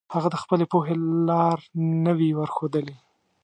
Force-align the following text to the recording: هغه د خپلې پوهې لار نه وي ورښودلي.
هغه 0.13 0.27
د 0.31 0.35
خپلې 0.43 0.65
پوهې 0.71 0.95
لار 1.29 1.59
نه 2.03 2.11
وي 2.17 2.29
ورښودلي. 2.35 2.95